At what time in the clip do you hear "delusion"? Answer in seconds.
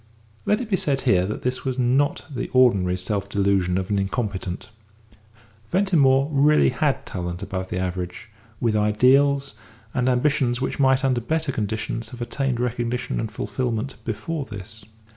3.29-3.77